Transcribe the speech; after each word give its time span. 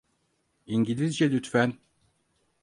İngilizce 0.65 1.31
lütfen. 1.31 1.73